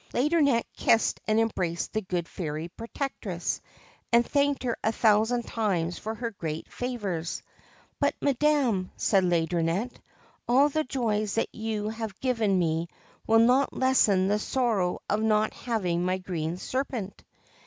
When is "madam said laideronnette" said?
8.19-9.97